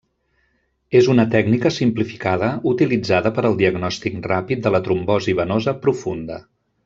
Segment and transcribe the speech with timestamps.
[0.99, 6.41] És una tècnica simplificada utilitzada per al diagnòstic ràpid de la trombosi venosa profunda.